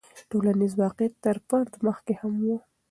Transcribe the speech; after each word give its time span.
ټولنیز 0.29 0.73
واقعیت 0.83 1.13
تر 1.25 1.37
فرد 1.47 1.71
مخکې 1.87 2.13
هم 2.21 2.33
و. 2.45 2.47